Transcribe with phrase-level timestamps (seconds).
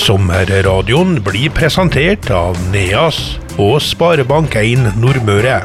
[0.00, 3.18] Sommerradioen blir presentert av Neas
[3.60, 5.58] og Sparebank1 Nordmøre.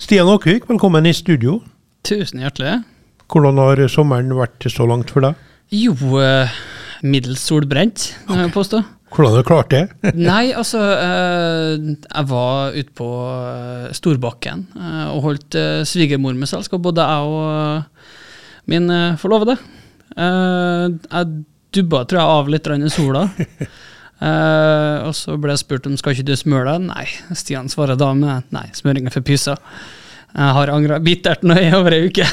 [0.00, 1.58] Stian Åkvik, velkommen i studio.
[2.08, 2.78] Tusen hjertelig.
[3.28, 5.42] Hvordan har sommeren vært så langt for deg?
[5.74, 6.54] Jo, eh,
[7.04, 8.80] middels solbrent, vil jeg påstå.
[9.12, 9.82] Hvordan har du klart det?
[10.30, 11.76] Nei, altså eh,
[12.06, 14.64] Jeg var ute på eh, Storbakken
[15.12, 18.88] og holdt svigermor med selskap, både jeg og min
[19.20, 19.58] forlovede.
[20.16, 21.44] Eh, jeg
[21.74, 23.28] dubba tror jeg av litt i sola.
[24.22, 26.90] uh, og så ble jeg spurt om skal ikke du smøre deg.
[26.90, 27.06] Nei.
[27.38, 29.60] Stian svarer da med nei, smøring er for pyser.
[30.28, 32.26] Jeg har angra bittert nå i over ei uke.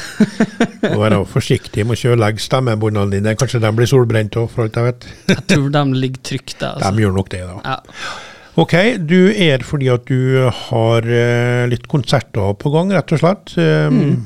[0.92, 3.32] Må være forsiktig med å kjøre ødelegge stemmebåndene dine.
[3.40, 5.06] Kanskje de blir solbrent òg, for alt jeg vet.
[5.32, 6.76] Jeg tror de ligger trygt der.
[6.76, 7.00] De Altså.
[7.02, 7.56] gjør nok det, da.
[7.64, 8.12] Ja.
[8.56, 13.52] Ok, du er fordi at du har eh, litt konserter på gang, rett og slett.
[13.60, 14.22] Um,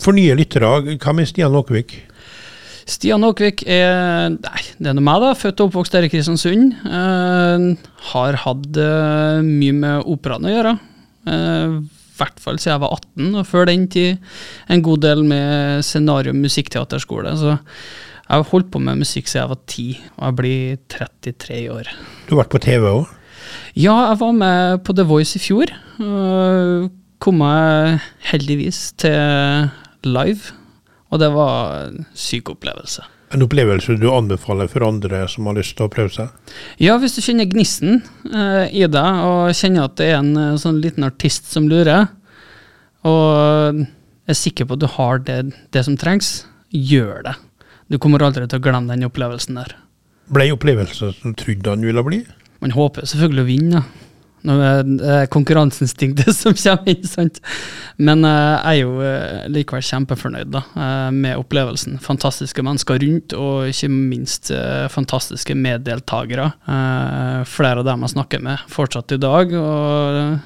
[0.00, 1.94] For nye lyttere, hva med Stian Åkvik?
[2.88, 5.32] Stian Åkvik er Nei, det er noe meg, da.
[5.38, 6.76] Født og oppvokst her i Kristiansund.
[6.86, 7.72] Uh,
[8.12, 10.78] har hatt uh, mye med operaen å gjøre.
[11.22, 14.32] Eh, I hvert fall siden jeg var 18, og før den tid
[14.70, 17.34] en god del med scenario- og musikkteaterskole.
[17.38, 19.86] Så jeg har holdt på med musikk siden jeg var 10,
[20.16, 21.92] og jeg blir 33 i år.
[22.26, 23.12] Du har vært på TV òg.
[23.76, 25.72] Ja, jeg var med på The Voice i fjor.
[26.00, 26.90] Uh,
[27.22, 28.02] kom meg
[28.32, 29.70] heldigvis til
[30.02, 30.54] live,
[31.12, 33.04] og det var en syk opplevelse.
[33.32, 36.32] En opplevelse du anbefaler for andre som har lyst til å prøve seg?
[36.80, 40.58] Ja, hvis du kjenner gnisten eh, i deg, og kjenner at det er en eh,
[40.60, 42.10] sånn liten artist som lurer,
[43.08, 43.82] og
[44.28, 45.38] er sikker på at du har det,
[45.74, 47.34] det som trengs, gjør det.
[47.92, 49.74] Du kommer aldri til å glemme den opplevelsen der.
[50.32, 52.22] Ble opplevelsen som du trodde han ville bli?
[52.62, 54.08] Man håper selvfølgelig å vinne, da.
[54.48, 57.38] Nå er det konkurranseinstinktet som kommer inn, sant.
[58.02, 62.00] Men eh, jeg er jo eh, likevel kjempefornøyd da, eh, med opplevelsen.
[62.02, 66.50] Fantastiske mennesker rundt, og ikke minst eh, fantastiske meddeltakere.
[66.66, 69.54] Eh, flere av dem jeg snakker med fortsatt i dag.
[69.58, 70.40] og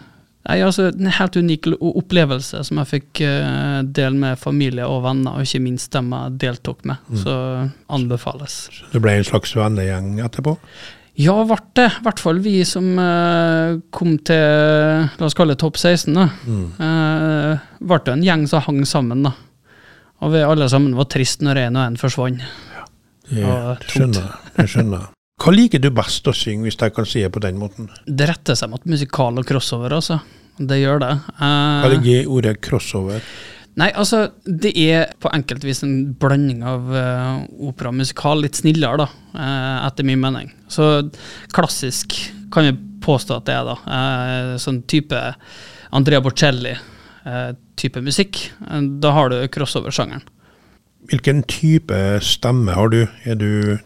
[0.47, 5.35] Nei, altså, En helt unik opplevelse som jeg fikk eh, dele med familie og venner,
[5.41, 7.03] og ikke minst dem jeg deltok med.
[7.23, 7.35] Så
[7.91, 8.67] anbefales.
[8.77, 10.55] Så Det ble en slags vennegjeng etterpå?
[11.17, 11.87] Ja, ble det.
[11.97, 16.13] I hvert fall vi som eh, kom til la oss kalle det topp 16.
[16.13, 16.27] da.
[16.87, 19.25] Eh, ble det en gjeng som hang sammen.
[19.25, 19.33] da.
[20.25, 22.45] Og vi alle sammen var trist når en og en forsvant.
[23.31, 24.69] Det Ja, skjønner jeg.
[24.71, 25.13] Skjønner jeg.
[25.43, 27.91] Hva liker du best å synge, hvis jeg kan si det på den måten?
[28.09, 30.21] Det retter seg mot musikal og crossover, altså.
[30.57, 31.11] Det gjør det.
[31.37, 33.25] Eh, Hva ligger i ordet crossover?
[33.77, 38.41] Nei, altså, det er på enkelte vis en blanding av uh, opera og musikal.
[38.41, 40.49] Litt snillere, da, eh, etter min mening.
[40.69, 41.11] Så
[41.55, 42.17] klassisk
[42.53, 42.75] kan vi
[43.07, 43.77] påstå at det er, da.
[43.87, 45.21] Eh, sånn type
[45.95, 48.41] Andrea Bocelli-type musikk.
[48.67, 50.27] Eh, da har du crossover-sjangeren.
[51.11, 53.05] Hvilken type stemme har du?
[53.25, 53.79] Er du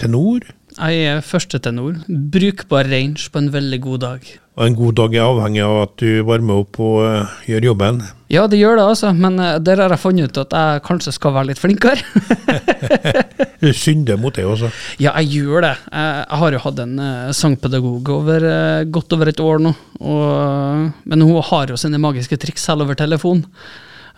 [0.00, 0.42] tenor?
[0.74, 2.00] Jeg er førstetenor.
[2.08, 4.32] Brukbar range på en veldig god dag.
[4.54, 7.96] Og en god dag er avhengig av at du varmer opp og eh, gjør jobben.
[8.30, 11.14] Ja, det gjør det, altså, men eh, der har jeg funnet ut at jeg kanskje
[11.16, 11.98] skal være litt flinkere.
[13.64, 14.68] Du synder mot det også.
[15.00, 15.70] Ja, jeg gjør det.
[15.88, 19.72] Jeg, jeg har jo hatt en eh, sangpedagog over eh, godt over et år nå.
[20.04, 23.40] Og, men hun har jo sine magiske triks selv over telefon.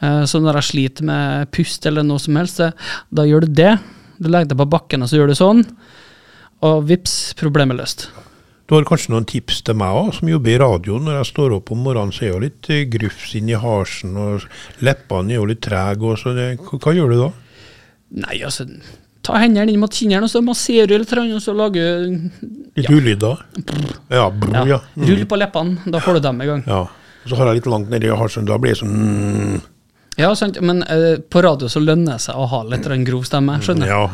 [0.02, 2.74] Eh, så når jeg sliter med pust eller noe som helst, eh,
[3.14, 3.76] da gjør du det.
[4.18, 5.62] Du legger deg på bakken, og så gjør du sånn.
[6.66, 8.08] Og vips, problemet løst.
[8.66, 11.04] Du har kanskje noen tips til meg òg, som jobber i radioen.
[11.06, 14.46] Når jeg står opp om morgenen, så er jeg litt eh, grufs inni harsen, og
[14.82, 16.14] leppene er jo litt trege.
[16.34, 17.32] det- Hva, hva gjør du da?
[18.26, 18.66] Nei, altså
[19.26, 22.06] Ta hendene inn mot kinnene, og så masserer du litt, og så lager
[22.76, 22.90] Litt Ja.
[22.94, 23.38] ulyder?
[24.10, 24.80] Ja, brr, ja, ja.
[24.96, 25.06] Mm.
[25.08, 26.62] Rull på leppene, da får du dem i gang.
[26.66, 26.82] ja.
[27.26, 29.60] Og så har jeg litt langt nedi harsen, da blir jeg sånn mm,
[30.16, 33.58] Ja, sant, men uh, på radio så lønner det seg å ha litt grov stemme,
[33.60, 33.92] skjønner du?
[33.92, 34.04] Ja.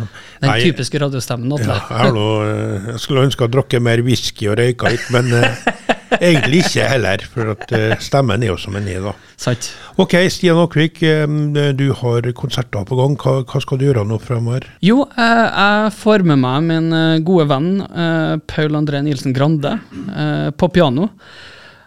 [0.42, 1.52] Den Nei, typiske radiostemmen.
[1.62, 5.30] Ja, jeg, noe, eh, jeg skulle ønske jeg drukket mer whisky og røyka litt, men
[5.30, 5.68] uh,
[6.18, 7.22] egentlig ikke heller.
[7.30, 9.14] For at uh, stemmen er jo som den er, da.
[9.38, 9.70] Sant.
[10.02, 13.14] Ok, Stian Åkvik, um, du har konserter på gang.
[13.22, 14.66] Hva, hva skal du gjøre nå fremover?
[14.82, 16.90] Jo, jeg får med meg min
[17.26, 17.72] gode venn
[18.50, 19.76] Paul André Nilsen Grande
[20.58, 21.12] på piano.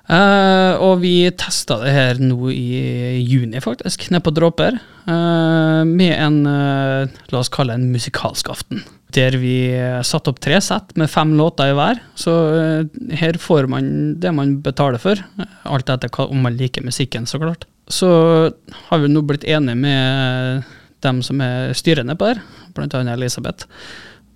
[0.06, 4.78] Eh, og vi testa det her nå i juni, faktisk, nede på Dråper.
[5.06, 8.84] Uh, med en, uh, la oss kalle en musikalsk aften.
[9.16, 9.70] Der vi
[10.04, 12.02] satte opp tre sett med fem låter i hver.
[12.20, 12.34] Så
[13.16, 13.86] her får man
[14.20, 15.22] det man betaler for,
[15.64, 17.64] alt etter om man liker musikken, så klart.
[17.88, 18.10] Så
[18.90, 20.66] har vi nå blitt enige med
[21.06, 22.42] dem som er styrende på her,
[22.76, 23.70] annet Elisabeth,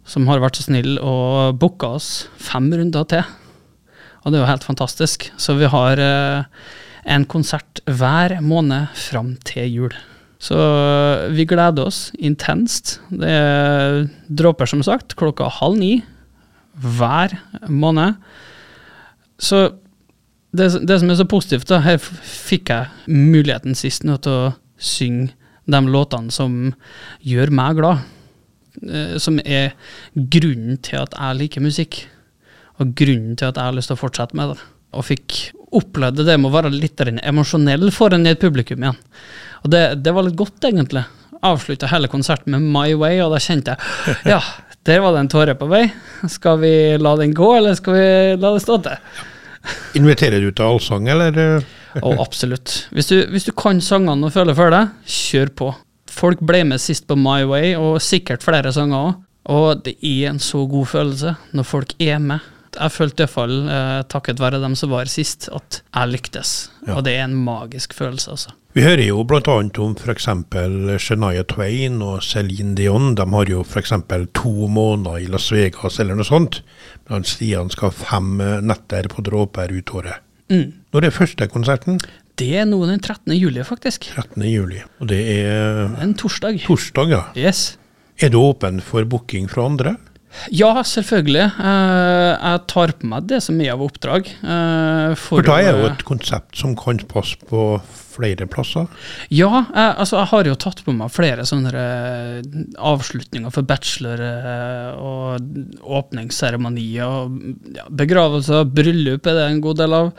[0.07, 3.25] som har vært så snill og booka oss fem runder til.
[4.23, 5.29] Og det er jo helt fantastisk.
[5.39, 6.61] Så vi har eh,
[7.09, 9.97] en konsert hver måned fram til jul.
[10.39, 12.97] Så eh, vi gleder oss intenst.
[13.11, 15.93] Det er dråper, som sagt, klokka halv ni
[16.79, 17.35] hver
[17.67, 18.19] måned.
[19.39, 19.65] Så
[20.55, 24.53] det, det som er så positivt, da, her fikk jeg muligheten sist nå til å
[24.79, 25.33] synge
[25.69, 26.71] de låtene som
[27.25, 28.07] gjør meg glad.
[28.83, 29.75] Eh, Som er
[30.15, 32.01] grunnen til at jeg liker musikk,
[32.79, 34.59] og grunnen til at jeg har lyst til å fortsette med det.
[34.97, 35.37] Og fikk
[35.75, 38.99] opplevd det med å være litt emosjonell foran et publikum igjen.
[39.63, 41.03] Og det, det var litt godt, egentlig.
[41.45, 44.39] Avslutta hele konserten med My Way, og da kjente jeg ja,
[44.87, 45.83] der var det en tåre på vei.
[46.31, 48.07] Skal vi la den gå, eller skal vi
[48.39, 49.03] la det stå til?
[49.99, 51.61] Inviterer du til allsang, eller?
[52.01, 52.85] oh, absolutt.
[52.95, 55.71] Hvis du, hvis du kan sangene og føler for deg, kjør på.
[56.09, 59.17] Folk ble med sist på My Way, og sikkert flere sanger òg.
[59.49, 62.43] Og det er en så god følelse når folk er med.
[62.77, 66.69] Jeg følte iallfall, eh, takket være dem som var sist, at jeg lyktes.
[66.87, 66.95] Ja.
[66.97, 68.53] Og det er en magisk følelse, altså.
[68.77, 69.41] Vi hører jo bl.a.
[69.81, 70.27] om f.eks.
[71.01, 73.15] Shania Twain og Céline Dion.
[73.17, 73.93] De har jo f.eks.
[74.37, 76.61] to måneder i Las Vegas eller noe sånt.
[77.09, 80.21] Mens Stian skal ha fem eh, netter på dråper ut året.
[80.53, 80.69] Mm.
[80.93, 81.97] Når er første konserten?
[82.39, 83.33] Det er nå den 13.
[83.35, 84.11] juli, faktisk.
[84.15, 84.45] 13.
[84.47, 84.79] juli.
[85.01, 86.61] Og det er En torsdag.
[86.65, 87.23] torsdag, ja.
[87.35, 87.77] Yes.
[88.21, 89.97] Er du åpen for booking fra andre?
[90.53, 91.45] Ja, selvfølgelig.
[91.59, 94.27] Eh, jeg tar på meg det som er av oppdrag.
[94.43, 97.63] eh, For da er jo et konsept som kan passe på
[98.19, 98.87] flere plasser.
[99.31, 102.41] Ja, jeg, altså jeg har jo tatt på meg flere sånne eh,
[102.77, 104.21] avslutninger for bachelor
[104.99, 110.13] og åpningsseremonier og ja, begravelser, bryllup er det en god del av.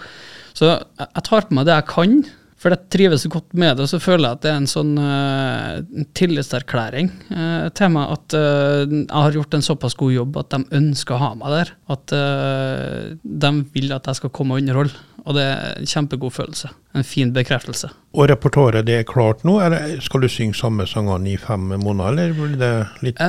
[0.56, 2.16] Så jeg, jeg tar på meg det jeg kan,
[2.60, 3.86] for jeg trives så godt med det.
[3.86, 8.36] Og så føler jeg at det er en sånn uh, tillitserklæring uh, til meg at
[8.36, 11.76] uh, jeg har gjort en såpass god jobb at de ønsker å ha meg der.
[11.90, 15.06] At de vil at jeg skal komme og underholde.
[15.28, 16.70] Og det er en kjempegod følelse.
[16.96, 17.90] En fin bekreftelse.
[18.16, 22.08] Og repertoaret det er klart nå, eller skal du synge samme sangene i fem måneder,
[22.12, 22.72] eller blir det
[23.04, 23.20] litt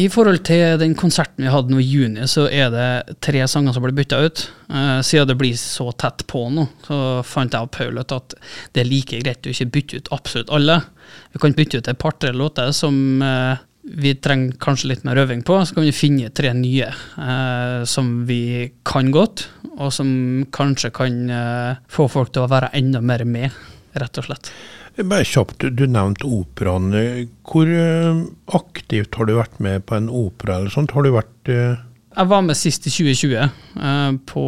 [0.00, 3.76] I forhold til den konserten vi hadde nå i juni, så er det tre sanger
[3.76, 4.44] som blir bytta ut.
[4.74, 6.96] Eh, siden det blir så tett på nå, så
[7.26, 8.36] fant jeg og Paul ut at
[8.74, 10.76] det er like greit å ikke bytte ut absolutt alle.
[11.34, 12.94] Vi kan bytte ut et par-tre låter som
[13.24, 15.58] uh, vi trenger kanskje litt mer øving på.
[15.66, 20.10] Så kan vi finne tre nye uh, som vi kan godt, og som
[20.54, 21.18] kanskje kan
[21.90, 23.56] få folk til å være enda mer med,
[23.98, 24.52] rett og slett.
[25.00, 26.92] Bare kjapt, du nevnte operaen.
[27.46, 27.70] Hvor
[28.58, 30.92] aktivt har du vært med på en opera eller sånt?
[30.92, 31.50] Har du vært
[32.16, 34.44] Jeg var med sist i 2020 eh, på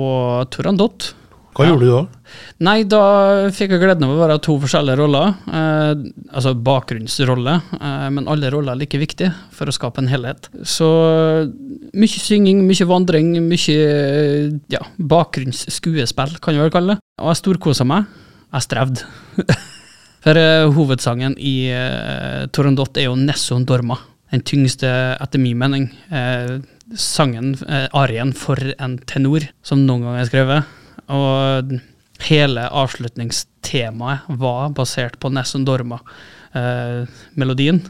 [0.50, 1.12] Turandot.
[1.52, 1.74] Hva Ja.
[1.74, 2.02] gjorde du da?
[2.64, 3.00] Nei, da
[3.52, 5.34] fikk jeg gleden av å være to forskjellige roller.
[5.52, 5.92] Eh,
[6.32, 10.48] altså bakgrunnsrolle, eh, men alle roller er like viktige for å skape en helhet.
[10.64, 10.88] Så
[11.92, 17.00] mye synging, mye vandring, mye ja, bakgrunnsskuespill, kan jeg vel kalle det.
[17.20, 18.06] Og jeg storkosa meg.
[18.52, 19.04] Jeg strevde.
[20.24, 23.98] for eh, hovedsangen i eh, Torandot er jo Nesson Dorma.
[24.32, 24.88] Den tyngste,
[25.20, 26.56] etter min mening, eh,
[26.98, 30.64] sangen, eh, arien for en tenor, som noen gang er skrevet.
[31.12, 31.72] Og
[32.28, 37.80] hele avslutningstemaet var basert på Nessun Dorma-melodien.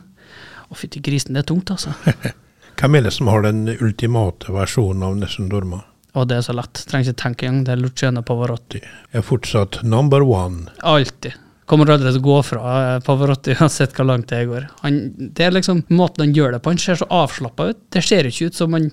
[0.72, 1.90] og fytti grisen, det er tungt, altså.
[2.80, 5.80] Hvem er det som har den ultimate versjonen av Nessun Dorma?
[6.16, 6.80] Og det er så lett.
[6.88, 7.64] Trenger ikke tenke engang.
[7.66, 8.80] Det er Luciano Pavarotti.
[9.12, 10.68] Er fortsatt number one.
[10.84, 11.32] Alltid.
[11.70, 14.68] Kommer aldri til å gå fra eh, Pavarotti uansett hvor langt det går.
[14.82, 16.74] Han, det er liksom måten han gjør det på.
[16.74, 17.82] Han ser så avslappa ut.
[17.94, 18.90] Det ser ikke ut som han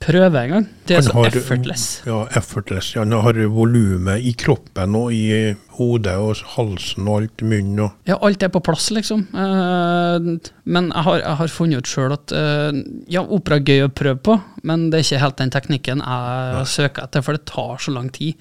[0.00, 0.64] prøver engang.
[0.88, 1.82] Det er Han så har- effortless.
[2.06, 2.94] Ja, effortless.
[2.96, 7.78] Ja, Han har volumet i kroppen og i hodet og halsen og alt munnen.
[7.84, 7.92] Og.
[8.08, 9.26] Ja, alt er på plass, liksom.
[9.34, 12.80] Eh, men jeg har, jeg har funnet ut sjøl at eh,
[13.12, 16.66] ja, opera er gøy å prøve på, men det er ikke helt den teknikken jeg
[16.66, 18.34] søker etter, for det tar så lang tid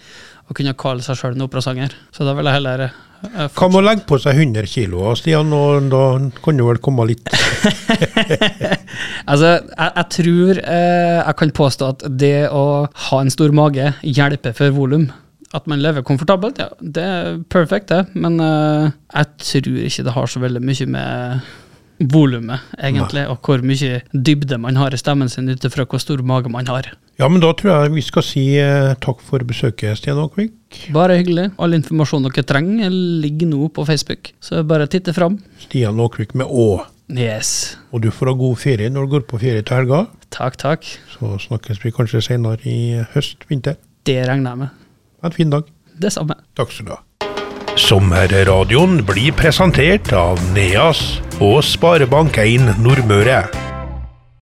[0.50, 1.92] å kunne kalle seg sjøl en operasanger.
[2.16, 2.90] Så da vil jeg heller
[3.54, 5.52] kan med å legge på seg 100 kilo, Stian?
[5.52, 6.04] Og da
[6.42, 7.28] kan det vel komme litt
[9.26, 12.66] Altså, jeg, jeg tror eh, jeg kan påstå at det å
[13.10, 15.10] ha en stor mage hjelper for volum.
[15.56, 18.04] At man lever komfortabelt, ja, det er perfekt, det.
[18.14, 21.50] Men eh, jeg tror ikke det har så veldig mye med
[22.00, 26.22] volumet, egentlig, og hvor mye dybde man har i stemmen sin ut ifra hvor stor
[26.24, 26.88] mage man har.
[27.20, 30.54] Ja, men da tror jeg vi skal si eh, takk for besøket, Stian Aakvik.
[30.96, 31.50] Bare hyggelig.
[31.60, 35.36] All informasjon dere trenger, ligger nå på Facebook, så bare titte fram.
[35.66, 36.70] Stian Aakvik med Å.
[37.10, 37.78] Yes.
[37.92, 40.04] Og du får ha god ferie når du går på ferie til helga.
[40.34, 40.90] Takk, takk.
[41.10, 43.80] Så snakkes vi kanskje senere i høst, vinter.
[44.06, 44.76] Det regner jeg med.
[45.26, 45.64] En fin dag.
[46.00, 46.38] Det samme.
[46.58, 47.02] Takk skal du ha.
[47.80, 53.69] Sommerradioen blir presentert av Neas og Sparebank1 Nordmøre.